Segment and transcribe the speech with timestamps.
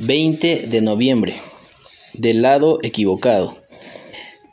[0.00, 1.34] 20 de noviembre.
[2.14, 3.58] Del lado equivocado.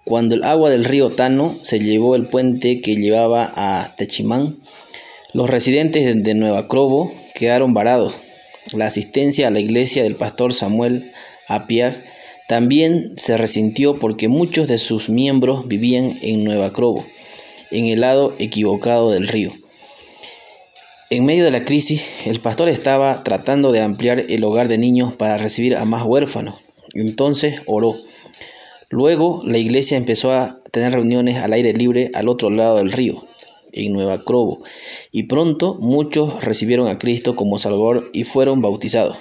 [0.03, 4.57] Cuando el agua del río Tano se llevó el puente que llevaba a Techimán,
[5.33, 8.13] los residentes de Nueva Crobo quedaron varados.
[8.73, 11.13] La asistencia a la iglesia del pastor Samuel
[11.47, 11.95] Apiar
[12.49, 17.05] también se resintió porque muchos de sus miembros vivían en Nueva Crobo,
[17.71, 19.51] en el lado equivocado del río.
[21.09, 25.15] En medio de la crisis, el pastor estaba tratando de ampliar el hogar de niños
[25.15, 26.55] para recibir a más huérfanos.
[26.95, 27.95] Entonces oró.
[28.89, 33.25] Luego la iglesia empezó a tener reuniones al aire libre al otro lado del río,
[33.71, 34.63] en Nueva Crobo,
[35.13, 39.17] y pronto muchos recibieron a Cristo como Salvador y fueron bautizados.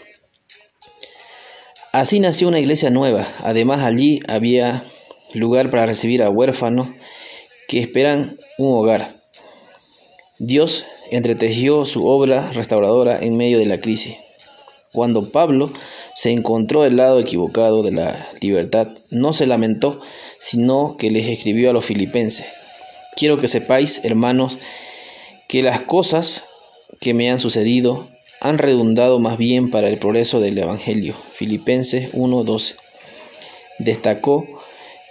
[1.93, 3.29] Así nació una iglesia nueva.
[3.45, 4.83] Además allí había
[5.35, 6.89] lugar para recibir a huérfanos
[7.69, 9.15] que esperan un hogar.
[10.39, 14.17] Dios entretejió su obra restauradora en medio de la crisis.
[14.93, 15.71] Cuando Pablo
[16.15, 20.01] se encontró del lado equivocado de la libertad, no se lamentó,
[20.41, 22.47] sino que les escribió a los filipenses.
[23.15, 24.59] Quiero que sepáis, hermanos,
[25.49, 26.45] que las cosas
[27.01, 28.09] que me han sucedido
[28.41, 31.17] han redundado más bien para el progreso del Evangelio.
[31.33, 32.77] Filipenses 1:12.
[33.79, 34.47] Destacó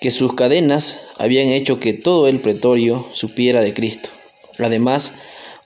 [0.01, 4.09] que sus cadenas habían hecho que todo el pretorio supiera de Cristo.
[4.59, 5.13] Además,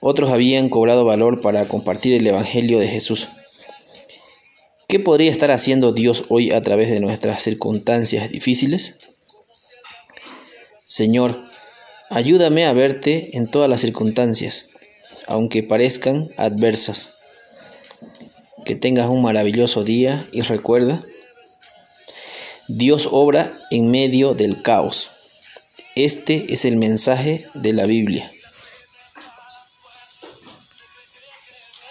[0.00, 3.28] otros habían cobrado valor para compartir el Evangelio de Jesús.
[4.88, 8.96] ¿Qué podría estar haciendo Dios hoy a través de nuestras circunstancias difíciles?
[10.78, 11.44] Señor,
[12.08, 14.68] ayúdame a verte en todas las circunstancias,
[15.28, 17.14] aunque parezcan adversas.
[18.64, 21.02] Que tengas un maravilloso día y recuerda,
[22.66, 25.10] Dios obra en medio del caos.
[25.94, 28.32] Este es el mensaje de la Biblia.